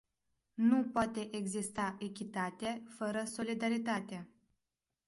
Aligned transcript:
Nu 0.53 0.83
poate 0.83 1.29
exista 1.35 1.95
echitate 1.99 2.83
fără 2.97 3.23
solidaritate. 3.25 4.29